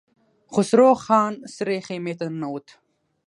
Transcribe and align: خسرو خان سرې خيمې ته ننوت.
خسرو 0.53 0.91
خان 1.03 1.33
سرې 1.55 1.77
خيمې 1.87 2.13
ته 2.19 2.25
ننوت. 2.33 2.67